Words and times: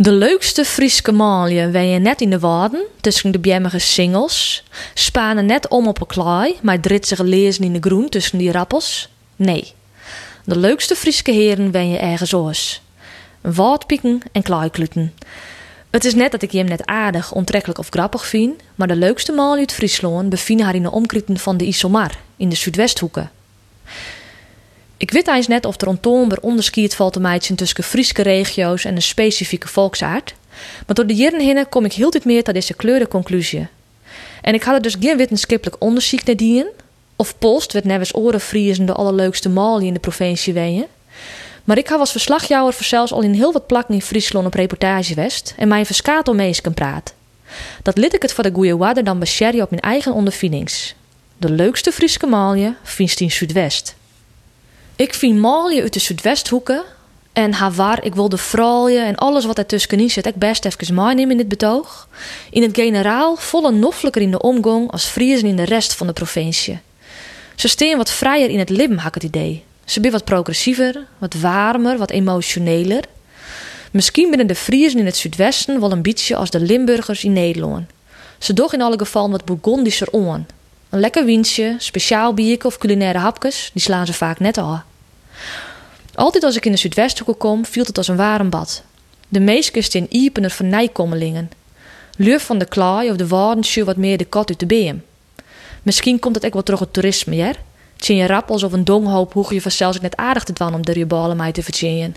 De 0.00 0.12
leukste 0.12 0.64
Frieske 0.64 1.12
maalje 1.12 1.70
wen 1.70 1.88
je 1.88 1.98
net 1.98 2.20
in 2.20 2.30
de 2.30 2.38
waden 2.38 2.86
tussen 3.00 3.30
de 3.30 3.38
bjemmige 3.38 3.78
singels, 3.78 4.64
spanen 4.94 5.46
net 5.46 5.68
om 5.68 5.86
op 5.86 6.00
een 6.00 6.06
klaai, 6.06 6.56
maar 6.62 6.80
dritsige 6.80 7.24
lezen 7.24 7.64
in 7.64 7.72
de 7.72 7.80
groen 7.80 8.08
tussen 8.08 8.38
die 8.38 8.52
rappels. 8.52 9.08
Nee, 9.36 9.72
de 10.44 10.56
leukste 10.58 10.94
Frieske 10.94 11.32
heren 11.32 11.70
wen 11.70 11.90
je 11.90 11.98
ergens 11.98 12.34
oors. 12.34 12.82
Waadpieken 13.40 14.20
en 14.32 14.42
klaaikluten. 14.42 15.14
Het 15.90 16.04
is 16.04 16.14
net 16.14 16.30
dat 16.30 16.42
ik 16.42 16.52
je 16.52 16.58
hem 16.58 16.68
net 16.68 16.86
aardig, 16.86 17.32
onttrekkelijk 17.32 17.78
of 17.78 17.88
grappig 17.88 18.26
vind, 18.26 18.60
maar 18.74 18.88
de 18.88 18.96
leukste 18.96 19.32
maalje 19.32 19.60
uit 19.60 19.72
Friesland 19.72 20.28
bevinden 20.28 20.66
haar 20.66 20.74
in 20.74 20.82
de 20.82 20.90
omkrieten 20.90 21.38
van 21.38 21.56
de 21.56 21.64
Isomar, 21.64 22.18
in 22.36 22.48
de 22.48 22.56
Zuidwesthoeken. 22.56 23.30
Ik 24.98 25.10
weet 25.10 25.28
eens 25.28 25.46
net 25.46 25.64
of 25.64 25.80
er 25.80 25.88
ontoonbaar 25.88 26.38
onderscheid 26.40 26.94
valt 26.94 27.12
te 27.12 27.20
meidjen 27.20 27.56
tussen 27.56 27.84
Frieske 27.84 28.22
regio's 28.22 28.84
en 28.84 28.94
een 28.94 29.02
specifieke 29.02 29.68
volksaard. 29.68 30.34
Maar 30.86 30.94
door 30.94 31.06
de 31.06 31.14
jaren 31.14 31.40
heen 31.40 31.68
kom 31.68 31.84
ik 31.84 31.92
heel 31.92 32.10
dit 32.10 32.24
meer 32.24 32.42
tot 32.42 32.54
deze 32.54 32.74
kleurde 32.74 33.08
conclusie. 33.08 33.66
En 34.42 34.54
ik 34.54 34.62
had 34.62 34.74
er 34.74 34.82
dus 34.82 34.96
geen 35.00 35.16
wetenschappelijk 35.16 35.76
onderzoek 35.78 36.24
naar 36.24 36.36
dien. 36.36 36.66
Of 37.16 37.38
Post 37.38 37.72
werd 37.72 37.84
nevens 37.84 38.14
oren 38.14 38.40
Friezen 38.40 38.86
de 38.86 38.92
allerleukste 38.92 39.48
malie 39.48 39.86
in 39.86 39.94
de 39.94 40.00
provincie 40.00 40.52
Wenen. 40.52 40.86
Maar 41.64 41.78
ik 41.78 41.88
had 41.88 42.00
als 42.00 42.10
verslagjouwer 42.10 42.74
voor 42.74 42.86
zelfs 42.86 43.12
al 43.12 43.22
in 43.22 43.32
heel 43.32 43.52
wat 43.52 43.66
plakken 43.66 43.94
in 43.94 44.02
Friesland 44.02 44.46
op 44.46 44.54
reportage 44.54 45.14
west 45.14 45.54
en 45.56 45.68
mijn 45.68 45.86
verskatel 45.86 46.34
mees 46.34 46.60
kan 46.60 46.74
praat. 46.74 47.14
Dat 47.82 47.98
lid 47.98 48.14
ik 48.14 48.22
het 48.22 48.32
voor 48.32 48.44
de 48.44 48.52
goeie 48.52 49.02
dan 49.02 49.18
bescherje 49.18 49.62
op 49.62 49.70
mijn 49.70 49.82
eigen 49.82 50.12
ondervindings. 50.12 50.94
De 51.36 51.50
leukste 51.50 51.92
Frieske 51.92 52.26
malje 52.26 52.74
vindt 52.82 53.20
in 53.20 53.30
Zuidwest. 53.30 53.96
Ik 54.98 55.14
vind 55.14 55.38
Malje 55.38 55.82
uit 55.82 55.92
de 55.92 55.98
Zuidwesthoeken 55.98 56.82
en 57.32 57.52
haar 57.52 57.72
waar 57.72 58.04
ik 58.04 58.14
wil 58.14 58.28
de 58.28 58.36
vrouwen 58.36 59.04
en 59.04 59.14
alles 59.14 59.44
wat 59.44 59.58
er 59.58 59.66
tussenin 59.66 60.10
zit, 60.10 60.26
ik 60.26 60.34
best 60.34 60.64
even 60.64 60.94
meenemen 60.94 61.30
in 61.30 61.36
dit 61.36 61.48
betoog. 61.48 62.08
In 62.50 62.62
het 62.62 62.76
generaal 62.76 63.36
volle 63.36 63.72
noffelijker 63.72 64.22
in 64.22 64.30
de 64.30 64.40
omgang 64.40 64.90
als 64.90 65.04
Friesen 65.04 65.48
in 65.48 65.56
de 65.56 65.64
rest 65.64 65.94
van 65.94 66.06
de 66.06 66.12
provincie. 66.12 66.78
Ze 67.56 67.68
steen 67.68 67.96
wat 67.96 68.10
vrijer 68.10 68.50
in 68.50 68.58
het 68.58 68.70
had 68.70 69.06
ik 69.06 69.14
het 69.14 69.22
idee. 69.22 69.64
Ze 69.84 70.00
zijn 70.00 70.12
wat 70.12 70.24
progressiever, 70.24 71.06
wat 71.18 71.34
warmer, 71.34 71.98
wat 71.98 72.10
emotioneler. 72.10 73.04
Misschien 73.90 74.28
binnen 74.28 74.46
de 74.46 74.54
Friesen 74.54 74.98
in 74.98 75.06
het 75.06 75.16
Zuidwesten 75.16 75.80
wel 75.80 75.92
een 75.92 76.02
beetje 76.02 76.36
als 76.36 76.50
de 76.50 76.60
Limburgers 76.60 77.24
in 77.24 77.32
Nederland. 77.32 77.90
Ze 78.38 78.52
doch 78.52 78.72
in 78.72 78.82
alle 78.82 78.98
gevallen 78.98 79.30
wat 79.30 79.44
Bourgondischer 79.44 80.10
on. 80.10 80.46
Een 80.88 81.00
lekker 81.00 81.24
wiensje, 81.24 81.74
speciaal 81.78 82.34
bierke 82.34 82.66
of 82.66 82.78
culinaire 82.78 83.18
hapjes, 83.18 83.70
die 83.72 83.82
slaan 83.82 84.06
ze 84.06 84.12
vaak 84.12 84.38
net 84.38 84.58
al. 84.58 84.82
Altijd 86.14 86.44
als 86.44 86.56
ik 86.56 86.64
in 86.64 86.72
de 86.72 86.78
Zuidwesthoeken 86.78 87.36
kom, 87.36 87.64
viel 87.64 87.84
het 87.84 87.98
als 87.98 88.08
een 88.08 88.16
warm 88.16 88.50
bad. 88.50 88.82
De 89.28 89.40
meeskust 89.40 89.94
in 89.94 90.06
iepener 90.10 90.50
van 90.50 90.68
nijkommelingen. 90.68 91.50
Luf 92.16 92.44
van 92.44 92.58
de 92.58 92.64
klaai 92.64 93.10
of 93.10 93.16
de 93.16 93.26
waardensje 93.26 93.84
wat 93.84 93.96
meer 93.96 94.18
de 94.18 94.24
kat 94.24 94.48
uit 94.48 94.60
de 94.60 94.66
beem. 94.66 95.04
Misschien 95.82 96.18
komt 96.18 96.34
het 96.34 96.46
ook 96.46 96.52
wel 96.52 96.62
terug 96.62 96.80
het 96.80 96.92
toerisme, 96.92 97.36
ja? 97.36 97.52
Tjen 97.96 98.16
je 98.16 98.26
rappels 98.26 98.62
of 98.62 98.72
een 98.72 98.84
donghoop 98.84 99.32
hoe 99.32 99.54
je 99.54 99.60
vanzelfs 99.60 100.00
net 100.00 100.16
aardig 100.16 100.44
te 100.44 100.52
dwan 100.52 100.74
om 100.74 100.84
de 100.84 100.92
riballen 100.92 101.36
mij 101.36 101.52
te 101.52 101.62
vertjeien. 101.62 102.16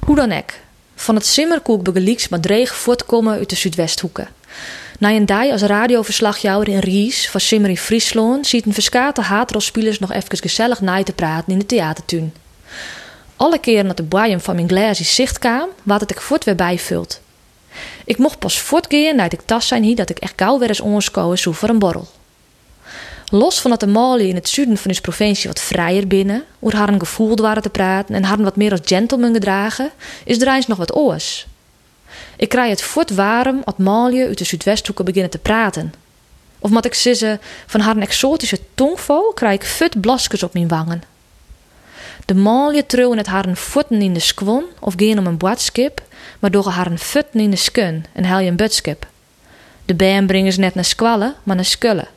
Hoe 0.00 0.16
dan 0.16 0.32
ook. 0.32 0.52
Van 0.94 1.14
het 1.14 1.26
simmerkoek 1.26 1.82
begelieks 1.82 2.28
maar 2.28 2.40
dreig 2.40 2.74
voortkomen 2.74 3.38
uit 3.38 3.50
de 3.50 3.56
Zuidwesthoeken. 3.56 4.28
Na 4.98 5.10
een 5.10 5.26
dag 5.26 5.50
als 5.50 5.62
radioverslagjouwer 5.62 6.68
in 6.68 6.78
Ries 6.78 7.30
van 7.30 7.40
Simmer 7.40 7.70
in 7.70 7.76
Friesland 7.76 8.46
ziet 8.46 8.66
een 8.66 8.74
verskate 8.74 9.20
haatrolspelers 9.20 9.98
nog 9.98 10.12
even 10.12 10.38
gezellig 10.38 10.80
naai 10.80 11.04
te 11.04 11.12
praten 11.12 11.52
in 11.52 11.58
de 11.58 11.66
theatertuin. 11.66 12.34
Alle 13.36 13.58
keren 13.58 13.86
dat 13.86 13.96
de 13.96 14.02
boeien 14.02 14.40
van 14.40 14.54
mijn 14.54 14.68
glazen 14.68 15.04
zicht 15.04 15.38
kwam, 15.38 15.68
wat 15.82 16.00
het 16.00 16.10
ik 16.10 16.20
voort 16.20 16.44
weer 16.44 16.54
bijvult. 16.54 17.20
Ik 18.04 18.18
mocht 18.18 18.38
pas 18.38 18.60
voortgaan 18.60 19.16
nadat 19.16 19.32
ik 19.32 19.40
tas 19.44 19.66
zijn 19.66 19.82
hier 19.82 19.96
dat 19.96 20.10
ik 20.10 20.18
echt 20.18 20.32
gauw 20.36 20.58
weer 20.58 20.68
eens 20.68 20.80
onskoen 20.80 21.38
zo 21.38 21.52
voor 21.52 21.68
een 21.68 21.78
borrel. 21.78 22.08
Los 23.30 23.60
van 23.60 23.70
dat 23.70 23.80
de 23.80 23.86
Mali 23.86 24.28
in 24.28 24.34
het 24.34 24.48
zuiden 24.48 24.76
van 24.76 24.88
onze 24.88 25.00
provincie 25.00 25.48
wat 25.48 25.60
vrijer 25.60 26.06
binnen, 26.06 26.44
hoe 26.58 26.74
haar 26.74 26.88
een 26.88 26.98
gevoeld 26.98 27.40
waren 27.40 27.62
te 27.62 27.70
praten 27.70 28.14
en 28.14 28.24
haar 28.24 28.42
wat 28.42 28.56
meer 28.56 28.70
als 28.70 28.80
gentleman 28.84 29.32
gedragen, 29.32 29.90
is 30.24 30.40
er 30.40 30.54
eens 30.54 30.66
nog 30.66 30.78
wat 30.78 30.96
oors. 30.96 31.46
Ik 32.36 32.48
krijg 32.48 32.70
het 32.70 32.82
voort 32.82 33.14
warm 33.14 33.62
als 33.64 33.76
Malje 33.76 34.26
uit 34.26 34.38
de 34.38 34.44
Zuidwesthoeken 34.44 35.04
beginnen 35.04 35.30
te 35.30 35.38
praten. 35.38 35.94
Of 36.58 36.70
mat 36.70 36.84
ik 36.84 36.94
sissen 36.94 37.40
van 37.66 37.80
haar 37.80 37.96
exotische 37.96 38.58
tongval, 38.74 39.32
krijg 39.32 39.54
ik 39.54 39.64
fut 39.64 40.00
blaskes 40.00 40.42
op 40.42 40.52
mijn 40.52 40.68
wangen. 40.68 41.02
De 42.24 42.34
Malje 42.34 42.86
trouwen 42.86 43.18
het 43.18 43.26
haar 43.26 43.56
voeten 43.56 44.02
in 44.02 44.14
de 44.14 44.20
skwon 44.20 44.64
of 44.80 44.94
gaan 44.96 45.18
om 45.18 45.26
een 45.26 45.36
boadskip, 45.36 46.02
maar 46.38 46.50
door 46.50 46.68
haar 46.68 46.90
voeten 46.94 47.40
in 47.40 47.50
de 47.50 47.56
skun 47.56 48.06
en 48.12 48.24
hel 48.24 48.38
je 48.38 48.50
een 48.50 48.56
butskip. 48.56 49.06
De 49.84 49.94
bijen 49.94 50.26
brengen 50.26 50.52
ze 50.52 50.60
net 50.60 50.74
naar 50.74 50.84
squallen, 50.84 51.34
maar 51.42 51.56
naar 51.56 51.64
skullen. 51.64 52.08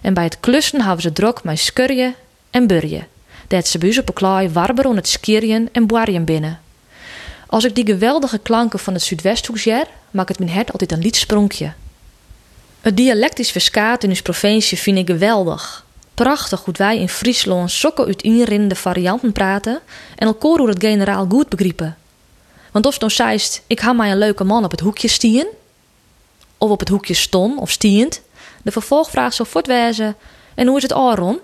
En 0.00 0.14
bij 0.14 0.24
het 0.24 0.40
klussen 0.40 0.82
hebben 0.82 1.02
ze 1.02 1.12
drok 1.12 1.44
met 1.44 1.58
skurje 1.58 2.14
en 2.50 2.66
burje. 2.66 3.04
Dat 3.46 3.68
ze 3.68 3.78
buis 3.78 3.98
op 3.98 4.08
een 4.08 4.14
klaai 4.14 4.48
warber 4.48 4.86
het 4.96 5.08
skierjen 5.08 5.68
en 5.72 5.86
boarjen 5.86 6.24
binnen. 6.24 6.60
Als 7.50 7.64
ik 7.64 7.74
die 7.74 7.86
geweldige 7.86 8.38
klanken 8.38 8.78
van 8.78 8.94
het 8.94 9.02
Zuidwesthoek 9.02 9.58
zer, 9.58 9.86
maakt 10.10 10.28
het 10.28 10.38
mijn 10.38 10.50
hart 10.50 10.72
altijd 10.72 10.92
een 10.92 11.02
lietspronkje. 11.02 11.72
Het 12.80 12.96
dialectisch 12.96 13.50
verskaat 13.50 14.02
in 14.02 14.08
ons 14.08 14.22
provincie 14.22 14.78
vind 14.78 14.98
ik 14.98 15.06
geweldig. 15.06 15.84
Prachtig 16.14 16.64
hoe 16.64 16.74
wij 16.76 16.98
in 16.98 17.08
Friesland 17.08 17.70
sokken 17.70 18.06
uit 18.06 18.22
inrinnende 18.22 18.74
varianten 18.74 19.32
praten 19.32 19.80
en 20.16 20.26
elkaar 20.26 20.58
hoe 20.58 20.68
het 20.68 20.84
generaal 20.84 21.26
goed 21.28 21.48
begrijpen. 21.48 21.96
Want 22.72 22.86
of 22.86 22.98
dan 22.98 23.10
zeist, 23.10 23.62
ik 23.66 23.80
ga 23.80 23.92
mij 23.92 24.10
een 24.10 24.18
leuke 24.18 24.44
man 24.44 24.64
op 24.64 24.70
het 24.70 24.80
hoekje 24.80 25.08
stien, 25.08 25.46
of 26.58 26.70
op 26.70 26.80
het 26.80 26.88
hoekje 26.88 27.14
ston 27.14 27.58
of 27.58 27.70
stiend, 27.70 28.20
de 28.62 28.70
vervolgvraag 28.70 29.32
zou 29.34 29.48
voortwijzen, 29.48 30.16
en 30.54 30.66
hoe 30.66 30.76
is 30.76 30.82
het 30.82 30.92
Aron? 30.92 31.38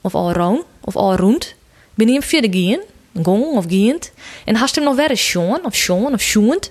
Of 0.00 0.14
Aron? 0.14 0.62
Of 0.80 0.96
Aroend? 0.96 1.54
Ben 1.94 2.08
je 2.08 2.12
hem 2.12 2.50
gien? 2.52 2.80
Gong 3.22 3.56
of 3.56 3.64
giend. 3.68 4.12
En 4.44 4.56
hast 4.56 4.74
hem 4.74 4.84
nog 4.84 4.96
eens 5.10 5.28
Sean 5.28 5.64
of 5.64 5.74
Sean 5.74 6.12
of 6.12 6.20
Sjoend. 6.20 6.70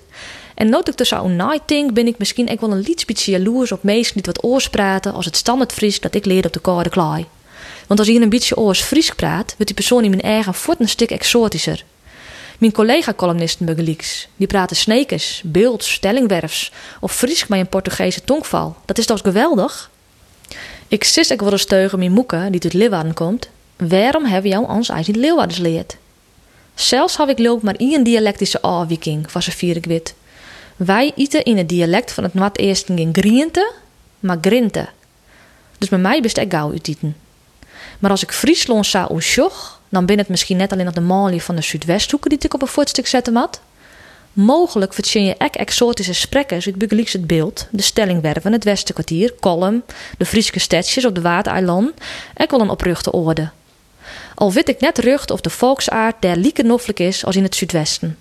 En 0.54 0.68
nood 0.68 0.88
ik 0.88 0.96
dus 0.96 1.12
night 1.36 1.66
ben 1.94 2.06
ik 2.06 2.18
misschien 2.18 2.50
ook 2.50 2.60
wel 2.60 2.72
een 2.72 2.80
beetje 3.06 3.30
jaloers 3.30 3.72
op 3.72 3.82
meesten 3.82 4.14
die 4.14 4.32
wat 4.32 4.44
oors 4.44 4.70
praten 4.70 5.12
als 5.12 5.24
het 5.24 5.36
standaard 5.36 5.72
Fries 5.72 6.00
dat 6.00 6.14
ik 6.14 6.24
leerde 6.24 6.46
op 6.46 6.54
de 6.54 6.60
koude 6.60 6.88
klaai. 6.88 7.26
Want 7.86 8.00
als 8.00 8.08
ik 8.08 8.22
een 8.22 8.28
beetje 8.28 8.56
oors 8.56 8.82
Fries 8.82 9.10
praat, 9.10 9.46
wordt 9.46 9.66
die 9.66 9.74
persoon 9.74 10.04
in 10.04 10.10
mijn 10.10 10.22
eigen 10.22 10.54
voet 10.54 10.80
een 10.80 10.88
stuk 10.88 11.10
exotischer. 11.10 11.84
Mijn 12.58 12.72
collega-columnisten 12.72 13.66
begelieks, 13.66 14.28
die 14.36 14.46
praten 14.46 14.76
snekers, 14.76 15.42
beelds, 15.44 15.92
stellingwerfs 15.92 16.72
of 17.00 17.12
Fries 17.14 17.46
met 17.46 17.60
een 17.60 17.68
Portugese 17.68 18.24
tongval. 18.24 18.76
Dat 18.84 18.98
is 18.98 19.06
toch 19.06 19.20
geweldig? 19.20 19.90
Ik 20.88 21.04
sis 21.04 21.30
ik 21.30 21.40
wel 21.40 21.52
eens 21.52 21.64
teugen 21.64 21.98
mijn 21.98 22.12
moeke, 22.12 22.48
die 22.50 22.64
uit 22.64 22.72
Leeuwarden 22.72 23.14
komt. 23.14 23.48
Waarom 23.76 24.24
hebben 24.24 24.50
jou 24.50 24.68
ons 24.68 24.92
uit 24.92 25.08
in 25.08 25.18
Leeuwardens 25.18 25.58
leerd? 25.58 25.96
Zelfs 26.76 27.16
had 27.16 27.28
ik 27.28 27.38
loop 27.38 27.62
maar 27.62 27.74
één 27.74 28.02
dialectische 28.02 28.60
afwijking 28.60 29.30
van 29.30 29.42
vier 29.42 29.76
ik 29.76 29.86
wit. 29.86 30.14
Wij 30.76 31.12
eten 31.16 31.44
in 31.44 31.56
het 31.56 31.68
dialect 31.68 32.12
van 32.12 32.24
het 32.24 32.34
Noord-Eersten 32.34 32.96
geen 32.96 33.08
griente, 33.12 33.72
maar 34.20 34.38
grinte. 34.40 34.88
Dus 35.78 35.88
bij 35.88 35.98
mij 35.98 36.20
best 36.20 36.36
ik 36.36 36.52
gauw 36.52 36.72
eten. 36.72 37.16
Maar 37.98 38.10
als 38.10 38.22
ik 38.22 38.32
Friesland 38.32 38.86
zou 38.86 39.12
oesjoch, 39.12 39.80
dan 39.88 40.06
ben 40.06 40.18
het 40.18 40.28
misschien 40.28 40.56
net 40.56 40.72
alleen 40.72 40.84
nog 40.84 40.94
de 40.94 41.00
malie 41.00 41.42
van 41.42 41.56
de 41.56 41.62
Zuidwesthoeken 41.62 42.30
die 42.30 42.38
ik 42.38 42.54
op 42.54 42.62
een 42.62 42.68
voetstuk 42.68 43.06
zetten 43.06 43.32
mat. 43.32 43.60
Mogelijk 44.32 44.94
verzin 44.94 45.24
je 45.24 45.34
ek 45.36 45.54
exotische 45.54 46.12
sprekkers 46.12 46.66
uit 46.66 46.76
Bugelieks 46.76 47.12
het 47.12 47.26
beeld, 47.26 47.66
de 47.70 47.82
stellingwerven, 47.82 48.52
het 48.52 48.64
Westenkwartier, 48.64 49.32
Kolm, 49.40 49.82
de 50.18 50.26
Friese 50.26 50.58
stedjes 50.58 51.04
op 51.04 51.14
de 51.14 51.20
Waardeiland, 51.20 51.92
ek 52.34 52.50
wel 52.50 52.60
een 52.60 52.70
opruchte 52.70 53.12
orde. 53.12 53.50
Al 54.36 54.52
weet 54.52 54.68
ik 54.68 54.80
net 54.80 54.98
rucht 54.98 55.30
of 55.30 55.40
de 55.40 55.50
volksaard 55.50 56.16
der 56.20 56.36
lieke 56.36 56.62
noffelijk 56.62 57.00
is 57.00 57.24
als 57.24 57.36
in 57.36 57.42
het 57.42 57.54
Zuidwesten. 57.54 58.18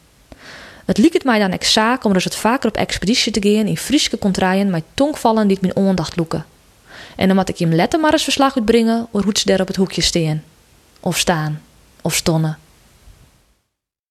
Het 0.86 0.98
liek 0.98 1.14
het 1.14 1.24
mij 1.24 1.40
dan 1.40 1.52
ex 1.52 1.74
zaak 1.74 2.04
om 2.04 2.14
dus 2.14 2.24
het 2.24 2.36
vaker 2.36 2.70
op 2.70 2.78
expeditie 2.78 3.32
te 3.32 3.50
gaan 3.50 3.68
in 3.68 3.78
Frieske 3.78 4.18
contraien 4.18 4.70
met 4.70 4.84
tongvallen 4.94 5.48
die 5.48 5.58
mijn 5.62 5.76
ondacht 5.76 6.16
loeken. 6.16 6.46
En 7.16 7.28
dan 7.28 7.36
moet 7.36 7.50
ik 7.50 7.56
je 7.56 7.68
letter 7.68 8.00
maar 8.00 8.12
eens 8.12 8.24
verslag 8.24 8.56
uitbrengen 8.56 9.08
hoe 9.12 9.24
ze 9.34 9.46
daar 9.46 9.62
op 9.62 9.68
het 9.68 9.76
hoekje 9.76 10.02
steen. 10.02 10.44
Of 11.00 11.18
staan. 11.18 11.62
Of 12.02 12.16
stonnen. 12.16 12.58